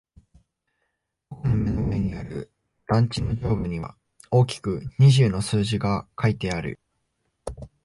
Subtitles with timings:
[1.29, 2.49] 僕の目の前にある
[2.87, 3.95] 団地の上部には
[4.31, 6.79] 大きく二十の数字が書いてある。